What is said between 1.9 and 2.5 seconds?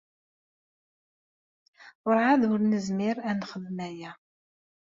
Werɛad